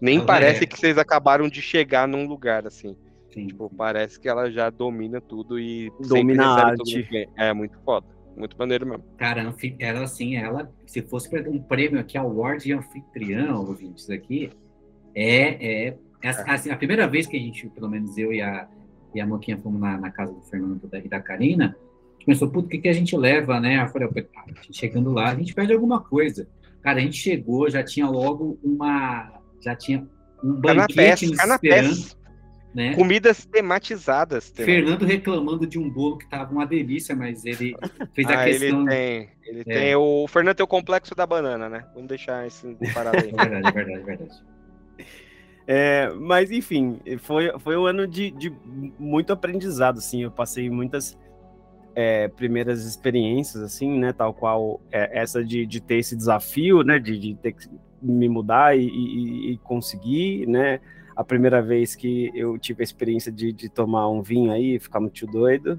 [0.00, 0.66] nem Ela parece é.
[0.66, 2.96] que vocês acabaram de chegar num lugar assim.
[3.32, 3.46] Sim.
[3.46, 7.02] Tipo, parece que ela já domina tudo e Domina a arte.
[7.10, 7.28] bem.
[7.36, 8.06] É muito foda.
[8.36, 9.04] Muito maneiro mesmo.
[9.16, 9.40] Cara,
[9.78, 14.50] ela assim, ela, se fosse pra um prêmio aqui, award de anfitrião, ouvintes aqui,
[15.14, 18.68] é, é, é assim, a primeira vez que a gente, pelo menos eu e a,
[19.14, 22.50] e a Moquinha fomos na, na casa do Fernando e da Karina, a gente pensou,
[22.50, 23.82] puto, o que, que a gente leva, né?
[23.82, 26.48] Eu falei, "Ah, a gente chegando lá, a gente pede alguma coisa.
[26.82, 30.06] Cara, a gente chegou, já tinha logo uma, já tinha
[30.42, 32.19] um banquete Canapés, nos esperando, canapés.
[32.74, 32.94] Né?
[32.94, 34.50] Comidas tematizadas.
[34.50, 34.64] tem.
[34.64, 37.74] Fernando reclamando de um bolo que tava uma delícia, mas ele
[38.14, 38.80] fez a Ah, questão...
[38.82, 39.28] ele tem.
[39.44, 39.64] Ele É.
[39.64, 39.94] tem.
[39.96, 41.84] O Fernando tem o complexo da banana, né?
[41.94, 43.28] Vamos deixar isso parado aí.
[43.28, 44.34] É verdade, é verdade, é verdade.
[45.66, 48.52] É, mas enfim, foi, foi um ano de, de
[48.98, 50.22] muito aprendizado, assim.
[50.22, 51.16] Eu passei muitas
[51.94, 54.12] é, primeiras experiências, assim, né?
[54.12, 56.98] Tal qual é, essa de, de ter esse desafio, né?
[56.98, 57.68] De, de ter que
[58.02, 60.80] me mudar e, e- e conseguir, né?
[61.20, 64.80] A primeira vez que eu tive a experiência de, de tomar um vinho aí, e
[64.80, 65.78] ficar muito doido.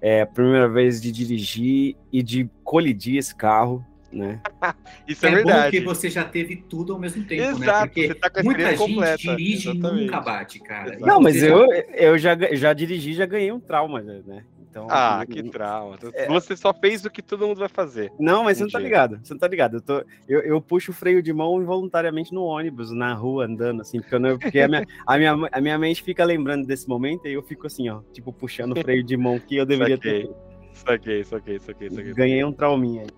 [0.00, 4.40] É a primeira vez de dirigir e de colidir esse carro, né?
[5.08, 5.70] Isso é, É, bom verdade.
[5.72, 7.66] que você já teve tudo ao mesmo tempo, né?
[7.66, 10.04] Exato, Porque você tá com a muita gente completa, dirige e exatamente.
[10.04, 10.88] nunca bate, cara.
[10.90, 11.02] Exato.
[11.02, 14.44] E Não, mas eu, já- eu já, já dirigi e já ganhei um trauma, né?
[14.74, 15.96] Então, Ah, eu- que trauma.
[16.14, 16.26] É.
[16.26, 18.10] Você só fez o que todo mundo vai fazer.
[18.18, 19.20] Não, mas você não tá ligado.
[19.22, 19.76] Você não tá ligado.
[19.76, 23.82] Eu, tô, eu, eu puxo o freio de mão involuntariamente no ônibus, na rua, andando,
[23.82, 26.88] assim, porque, eu não- porque a, minha, a, minha, a minha mente fica lembrando desse
[26.88, 29.96] momento e eu fico assim, ó, tipo, puxando o freio de mão que eu deveria
[29.96, 30.26] ter.
[30.72, 31.22] Saquei.
[31.22, 32.12] Saquei, saquei, saquei, saquei.
[32.14, 33.08] Ganhei um trauminha aí.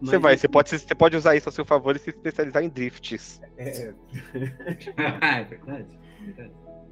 [0.00, 2.70] Você vai, você pode, você pode usar isso a seu favor e se especializar em
[2.70, 3.38] drifts.
[3.58, 3.94] É, é
[4.32, 5.20] verdade.
[5.20, 6.00] é verdade.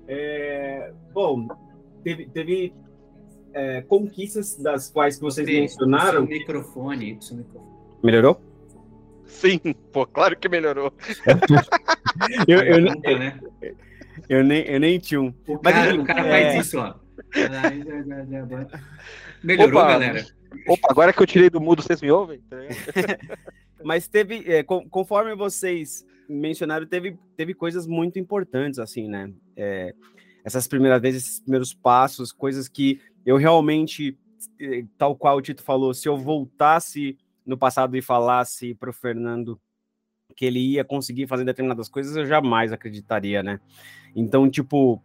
[0.06, 1.48] é, bom,
[2.04, 2.74] teve, teve
[3.58, 6.24] é, conquistas das quais que vocês Fê, Seu mencionaram.
[6.26, 7.66] microfone, seu microfone.
[8.02, 8.40] Melhorou?
[9.26, 9.58] Sim,
[9.92, 10.92] pô, claro que melhorou.
[12.48, 13.38] Eu, eu, Pergunta, né?
[14.28, 15.28] eu, nem, eu nem tinha um.
[15.46, 16.94] O Mas, cara, enfim, o cara é- faz isso, ó.
[19.42, 19.88] Melhorou, Opa.
[19.88, 20.26] galera?
[20.66, 22.40] Opa, agora que eu tirei do mudo, vocês me ouvem?
[22.48, 22.56] Tá?
[23.84, 29.30] Mas teve, é, conforme vocês mencionaram, teve, teve coisas muito importantes, assim, né?
[29.56, 29.94] É,
[30.44, 34.16] essas primeiras vezes, esses primeiros passos, coisas que eu realmente,
[34.58, 38.92] eh, tal qual o Tito falou, se eu voltasse no passado e falasse para o
[38.92, 39.60] Fernando
[40.34, 43.60] que ele ia conseguir fazer determinadas coisas, eu jamais acreditaria, né?
[44.16, 45.02] Então, tipo,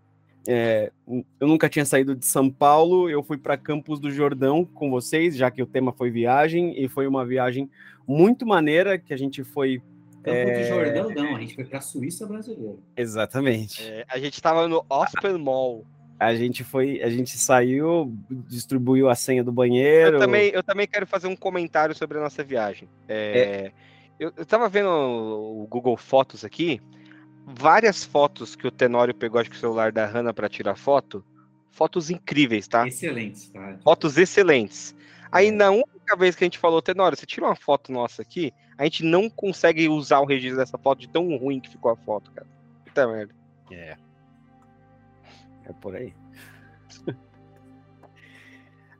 [0.47, 0.89] é,
[1.37, 5.35] eu nunca tinha saído de São Paulo, eu fui para Campos do Jordão com vocês,
[5.35, 7.69] já que o tema foi viagem, e foi uma viagem
[8.07, 9.81] muito maneira que a gente foi.
[10.23, 10.61] Campo É.
[10.61, 11.35] de Jordão, não.
[11.35, 12.77] A gente foi pra Suíça brasileira.
[12.95, 13.83] Exatamente.
[13.83, 15.85] É, a gente tava no Ospen Mall.
[16.25, 18.13] A gente foi, a gente saiu,
[18.47, 20.17] distribuiu a senha do banheiro.
[20.17, 22.87] Eu também, eu também quero fazer um comentário sobre a nossa viagem.
[23.07, 23.71] É,
[24.19, 26.79] Eu, eu tava vendo o Google Fotos aqui,
[27.45, 31.23] várias fotos que o Tenório pegou, acho que o celular da Hannah para tirar foto,
[31.71, 32.87] fotos incríveis, tá?
[32.87, 33.77] Excelente, tá?
[33.83, 34.95] Fotos excelentes.
[35.31, 38.53] Aí na única vez que a gente falou, Tenório, você tira uma foto nossa aqui,
[38.77, 41.95] a gente não consegue usar o registro dessa foto de tão ruim que ficou a
[41.95, 42.47] foto, cara.
[42.85, 43.33] Puta merda.
[43.71, 43.97] É.
[45.65, 46.13] É por aí.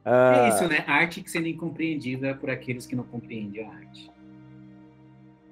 [0.06, 0.84] É Ah, isso, né?
[0.86, 4.12] Arte que sendo incompreendida por aqueles que não compreendem a arte.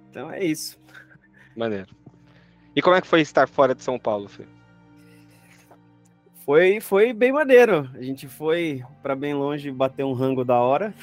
[0.10, 0.78] Então é isso.
[1.56, 1.96] Maneiro.
[2.76, 4.44] E como é que foi estar fora de São Paulo, Fê?
[6.46, 7.90] Foi, foi bem maneiro.
[7.94, 10.94] A gente foi para bem longe bater um rango da hora.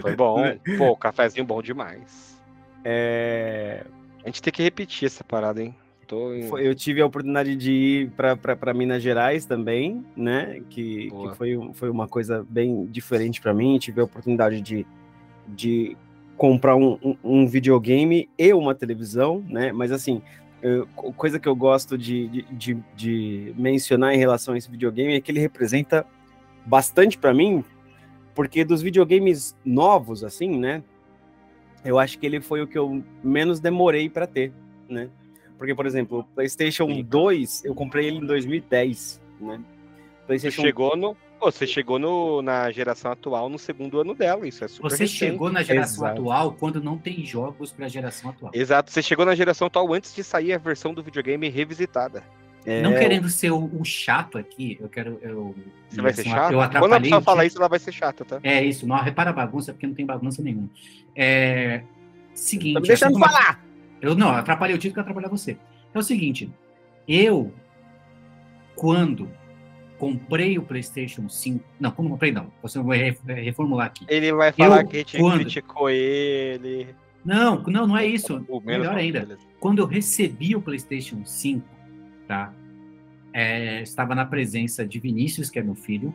[0.00, 0.38] Foi bom.
[0.78, 2.40] Pô, cafezinho bom demais.
[2.84, 3.84] É,
[4.24, 5.76] A gente tem que repetir essa parada, hein?
[6.08, 6.40] Tô em...
[6.58, 10.62] eu tive a oportunidade de ir para Minas Gerais também, né?
[10.70, 13.78] Que, que foi, foi uma coisa bem diferente para mim.
[13.78, 14.86] Tive a oportunidade de,
[15.46, 15.96] de
[16.36, 19.70] comprar um, um- um videogame e uma televisão, né?
[19.70, 20.22] Mas assim,
[20.62, 24.70] eu- co- coisa que eu gosto de, de, de- de mencionar em relação a esse
[24.70, 26.06] videogame é que ele representa
[26.64, 27.62] bastante para mim,
[28.34, 30.82] porque dos videogames novos, assim, né?
[31.84, 34.52] Eu acho que ele foi o que eu menos demorei para ter,
[34.88, 35.10] né?
[35.58, 37.02] Porque, por exemplo, o PlayStation Sim.
[37.02, 39.56] 2, eu comprei ele em 2010, né?
[39.58, 41.16] Você PlayStation chegou no.
[41.40, 45.18] Você chegou no, na geração atual no segundo ano dela, isso é super Você recente.
[45.18, 46.20] chegou na geração Exato.
[46.20, 48.50] atual quando não tem jogos para a geração atual.
[48.52, 52.24] Exato, você chegou na geração atual antes de sair a versão do videogame revisitada.
[52.66, 55.16] é, não querendo ser o, o chato aqui, eu quero.
[55.22, 55.54] Eu,
[55.88, 56.52] Você vai ser assim, chato?
[56.54, 58.40] Eu Quando a pessoa falar isso, ela vai ser chata, tá?
[58.42, 60.68] É isso, não repara a bagunça, porque não tem bagunça nenhuma.
[61.14, 61.82] É.
[62.34, 62.74] Seguinte.
[62.74, 63.64] Tá me deixando assim como- falar!
[64.00, 65.56] Eu não, eu atrapalhei o título que atrapalhar você.
[65.94, 66.50] É o seguinte,
[67.06, 67.52] eu,
[68.76, 69.28] quando
[69.98, 71.64] comprei o PlayStation 5.
[71.80, 72.52] Não, quando comprei, não.
[72.62, 74.06] Você vai re- reformular aqui.
[74.08, 75.40] Ele vai falar Eu, que a gente quando?
[75.40, 76.94] criticou ele.
[77.24, 78.44] Não, não, não é isso.
[78.48, 79.36] O Melhor ainda.
[79.58, 81.66] Quando eu recebi o PlayStation 5,
[82.28, 82.52] tá?
[83.32, 86.14] É, estava na presença de Vinícius, que é meu filho.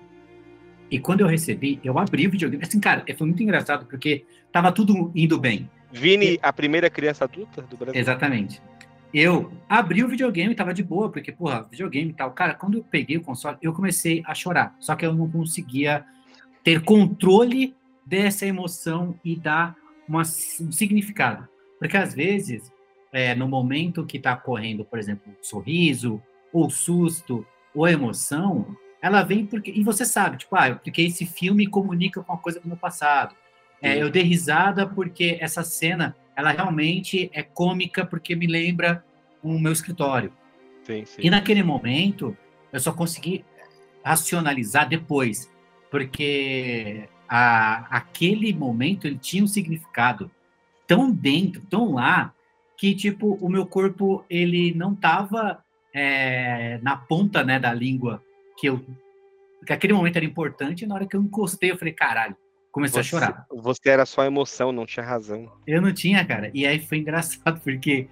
[0.89, 2.63] E quando eu recebi, eu abri o videogame.
[2.63, 5.69] Assim, cara, foi muito engraçado porque tava tudo indo bem.
[5.93, 8.01] Vini, a primeira criança adulta do Brasil.
[8.01, 8.59] Exatamente.
[9.13, 12.31] Eu abri o videogame, tava de boa, porque, porra, videogame e tal.
[12.31, 14.75] Cara, quando eu peguei o console, eu comecei a chorar.
[14.79, 16.03] Só que eu não conseguia
[16.63, 19.75] ter controle dessa emoção e dar
[20.07, 21.47] uma, um significado.
[21.77, 22.71] Porque às vezes,
[23.11, 26.19] é, no momento que tá correndo, por exemplo, o sorriso,
[26.51, 29.69] ou susto, ou emoção, ela vem porque.
[29.69, 33.35] E você sabe, tipo, ah, porque esse filme comunica com uma coisa do meu passado.
[33.83, 39.03] É, eu dei risada porque essa cena, ela realmente é cômica porque me lembra
[39.43, 40.31] o meu escritório.
[40.83, 41.21] Sim, sim.
[41.21, 42.35] E naquele momento,
[42.71, 43.43] eu só consegui
[44.03, 45.51] racionalizar depois,
[45.91, 50.31] porque a, aquele momento ele tinha um significado
[50.87, 52.33] tão dentro, tão lá,
[52.77, 55.63] que tipo o meu corpo ele não estava
[56.81, 58.23] na ponta né, da língua
[58.57, 58.83] que eu
[59.65, 60.83] que aquele momento era importante.
[60.83, 62.35] E na hora que eu encostei, eu falei caralho,
[62.73, 63.45] comecei a chorar.
[63.49, 65.49] Você era só emoção, não tinha razão.
[65.65, 66.51] Eu não tinha, cara.
[66.53, 68.09] E aí foi engraçado, porque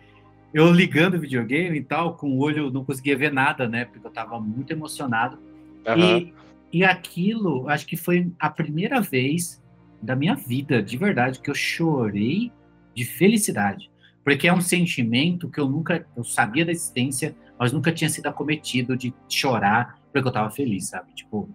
[0.54, 3.86] eu ligando o videogame e tal, com o olho, não conseguia ver nada, né?
[3.86, 5.38] Porque eu tava muito emocionado.
[5.86, 6.20] Aham.
[6.20, 6.34] E,
[6.72, 9.62] e aquilo, acho que foi a primeira vez
[10.02, 12.52] da minha vida, de verdade, que eu chorei
[12.96, 13.92] de felicidade.
[14.24, 18.28] Porque é um sentimento que eu nunca, eu sabia da existência, mas nunca tinha sido
[18.28, 21.14] acometido de chorar porque eu tava feliz, sabe?
[21.14, 21.50] Tipo,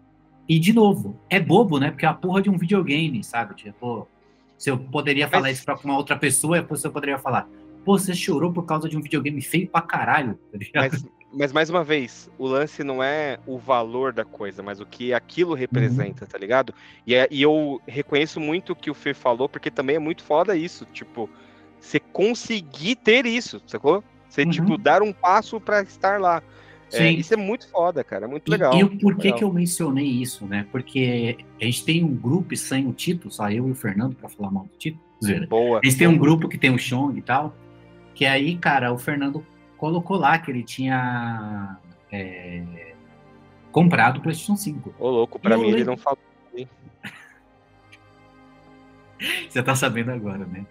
[0.48, 1.90] e de novo, é bobo, né?
[1.90, 3.54] Porque é a porra de um videogame, sabe?
[3.54, 4.06] Tipo,
[4.56, 7.48] se eu poderia falar Mas- isso pra uma outra pessoa, a pessoa poderia falar,
[7.85, 10.38] pô, você chorou por causa de um videogame feio pra caralho,
[10.72, 10.80] tá?
[10.82, 14.87] Mas, mas mais uma vez, o lance não é o valor da coisa, mas o
[14.87, 16.72] que aquilo representa, tá ligado?
[17.06, 20.22] E, é- e eu reconheço muito o que o Fê falou, porque também é muito
[20.24, 21.28] foda isso, tipo,
[21.80, 24.02] você conseguir ter isso, sacou?
[24.28, 24.50] Você, Uhum.
[24.50, 26.42] tipo, dar um passo pra estar lá.
[26.92, 28.75] É, isso é muito foda, cara, é muito E- legal.
[28.77, 29.38] E, o porquê legal.
[29.38, 30.66] que eu mencionei isso, né?
[30.70, 34.29] Porque a gente tem um grupo sem o Tito, só eu e o Fernando pra
[34.29, 34.99] falar mal do Tito.
[35.49, 35.81] Boa.
[35.83, 37.55] A gente tem um grupo que tem o Chong e tal,
[38.14, 39.44] que aí, cara, o Fernando
[39.77, 41.77] colocou lá que ele tinha
[42.12, 42.92] é,
[43.72, 44.94] comprado o PlayStation 5.
[44.99, 46.18] Ô, louco, pra E mim ele não falou.
[49.49, 50.66] Você tá sabendo agora, né?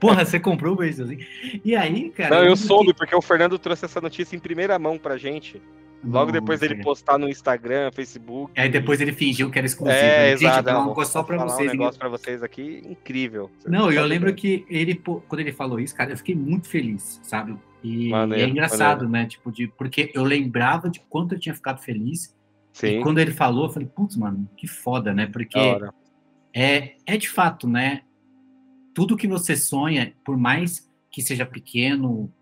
[0.00, 1.22] Porra, você comprou o 5?
[1.64, 2.36] E aí, cara.
[2.36, 5.60] Não, eu soube, que- porque o Fernando trouxe essa notícia em primeira mão pra gente.
[6.04, 8.52] Logo depois dele postar no Instagram, Facebook.
[8.58, 9.98] Aí depois ele fingiu que era exclusivo.
[9.98, 10.68] É, Gente, exato.
[10.68, 11.68] eu coisa só vou pra vocês.
[11.68, 13.50] Um negócio pra vocês aqui incrível.
[13.66, 14.36] Não, eu lembro né?
[14.36, 17.56] que ele, quando ele falou isso, cara, eu fiquei muito feliz, sabe?
[17.82, 19.26] E Maneiro, é engraçado, né?
[19.26, 22.34] Tipo, de, porque eu lembrava de quanto eu tinha ficado feliz.
[22.72, 25.26] Sim, E quando ele falou, eu falei, putz, mano, que foda, né?
[25.26, 25.58] Porque
[26.54, 28.02] é, é de fato, né?
[28.96, 32.32] Tudo que você sonha, por mais que seja pequeno,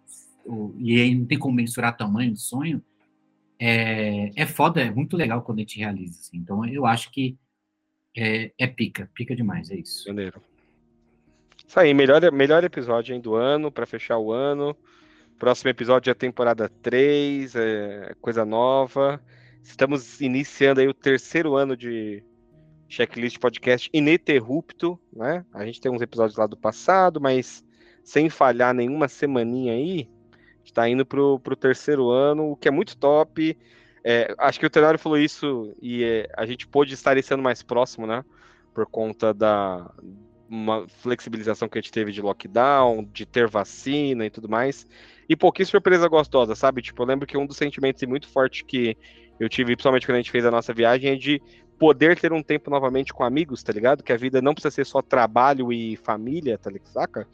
[0.79, 2.81] e aí não tem como mensurar o tamanho do sonho,
[3.59, 6.21] é, é foda, é muito legal quando a gente realiza.
[6.21, 6.37] assim.
[6.37, 7.37] Então, eu acho que
[8.17, 10.05] é, é pica, pica demais, é isso.
[10.07, 10.41] Janeiro.
[11.67, 14.77] Isso aí, melhor, melhor episódio hein, do ano, pra fechar o ano.
[15.41, 19.21] Próximo episódio é temporada 3, é coisa nova.
[19.61, 22.23] Estamos iniciando aí o terceiro ano de
[22.89, 25.45] Checklist Podcast ininterrupto, né?
[25.53, 27.65] A gente tem uns episódios lá do passado, mas
[28.03, 30.09] sem falhar nenhuma semaninha aí.
[30.65, 33.57] Está indo pro, pro terceiro ano, o que é muito top.
[34.03, 37.43] É, acho que o Tenório falou isso e é, a gente pôde estar esse ano
[37.43, 38.25] mais próximo, né?
[38.73, 39.91] Por conta da
[40.49, 44.87] uma flexibilização que a gente teve de lockdown, de ter vacina e tudo mais.
[45.29, 46.83] E pô, que surpresa gostosa, sabe?
[46.83, 48.97] Tipo, eu lembro que um dos sentimentos muito fortes que
[49.41, 51.43] eu tive, principalmente quando a gente fez a nossa viagem, é de
[51.79, 54.03] poder ter um tempo novamente com amigos, tá ligado?
[54.03, 56.89] Que a vida não precisa ser só trabalho e família, tá ligado?
[56.89, 57.29] Saca?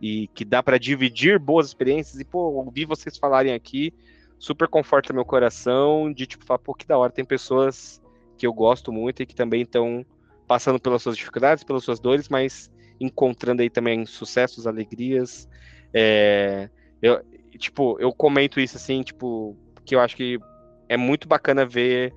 [0.00, 2.20] E que dá pra dividir boas experiências.
[2.20, 3.92] E, pô, ouvir vocês falarem aqui
[4.38, 8.02] super conforta meu coração de, tipo, falar, pô, que da hora, tem pessoas
[8.36, 10.04] que eu gosto muito e que também estão
[10.46, 15.48] passando pelas suas dificuldades, pelas suas dores, mas encontrando aí também sucessos, alegrias.
[15.92, 16.68] É,
[17.00, 17.22] eu,
[17.58, 20.38] tipo, eu comento isso assim, tipo, que eu acho que
[20.88, 22.12] é muito bacana ver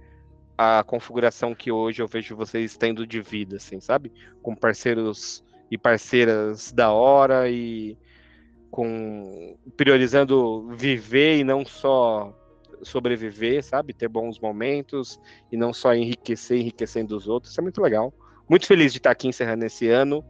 [0.57, 4.11] a configuração que hoje eu vejo vocês tendo de vida, assim, sabe?
[4.41, 7.97] Com parceiros e parceiras da hora e
[8.71, 12.33] com priorizando viver e não só
[12.81, 13.93] sobreviver, sabe?
[13.93, 15.19] Ter bons momentos
[15.51, 17.51] e não só enriquecer, enriquecendo os outros.
[17.51, 18.13] Isso é muito legal.
[18.49, 20.23] Muito feliz de estar aqui encerrando esse ano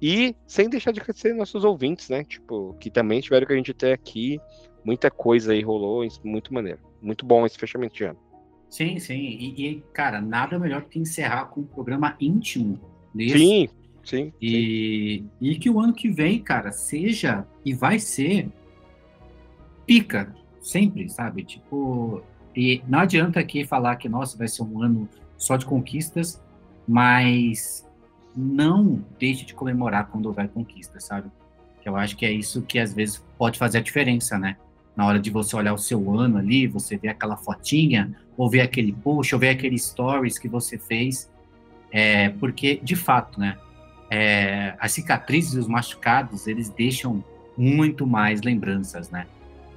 [0.00, 2.24] e sem deixar de agradecer nossos ouvintes, né?
[2.24, 4.40] Tipo, que também tiveram que a gente ter aqui.
[4.84, 6.80] Muita coisa aí rolou, muito maneiro.
[7.00, 8.18] Muito bom esse fechamento de ano.
[8.72, 9.18] Sim, sim.
[9.18, 12.80] E, e, cara, nada melhor que encerrar com um programa íntimo
[13.14, 13.36] desse.
[13.36, 13.68] Sim,
[14.02, 14.32] sim.
[14.40, 18.48] E, e que o ano que vem, cara, seja e vai ser
[19.86, 21.44] pica, sempre, sabe?
[21.44, 22.22] Tipo,
[22.56, 25.06] e não adianta aqui falar que, nossa, vai ser um ano
[25.36, 26.42] só de conquistas,
[26.88, 27.86] mas
[28.34, 31.30] não deixe de comemorar quando houver conquista, sabe?
[31.84, 34.56] Eu acho que é isso que às vezes pode fazer a diferença, né?
[34.94, 38.60] Na hora de você olhar o seu ano ali, você ver aquela fotinha, ou ver
[38.60, 41.30] aquele post, ou ver aquele stories que você fez,
[41.90, 43.56] é, porque, de fato, né?
[44.10, 47.24] É, as cicatrizes e os machucados, eles deixam
[47.56, 49.26] muito mais lembranças, né?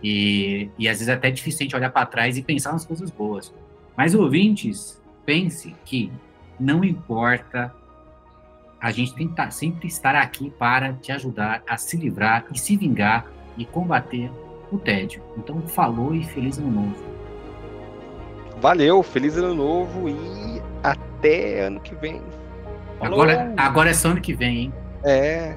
[0.04, 2.86] E, e às vezes é até difícil a gente olhar para trás e pensar nas
[2.86, 3.54] coisas boas.
[3.95, 6.12] Mas, ouvintes, pense que
[6.60, 7.73] não importa,
[8.80, 12.75] a gente tem que sempre estar aqui para te ajudar a se livrar e se
[12.75, 13.25] vingar
[13.58, 14.30] e combater
[14.71, 15.21] o tédio.
[15.38, 16.95] Então, falou e feliz ano novo.
[18.60, 22.21] Valeu, feliz ano novo e até ano que vem.
[22.99, 24.73] Agora, agora é só ano que vem, hein?
[25.04, 25.56] É.